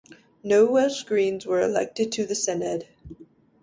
No 0.41 0.65
Welsh 0.65 1.03
Greens 1.03 1.45
were 1.45 1.61
elected 1.61 2.11
to 2.13 2.25
the 2.25 2.33
Senedd. 2.33 2.87